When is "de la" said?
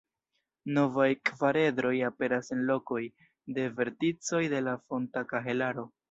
4.55-4.73